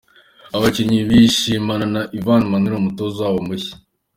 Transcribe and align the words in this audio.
Abakinnyi 0.55 0.99
bishimana 1.09 1.85
na 1.95 2.01
Ivan 2.17 2.41
Minaert 2.51 2.79
umutoza 2.81 3.19
wabo 3.25 3.41
mushya. 3.47 3.75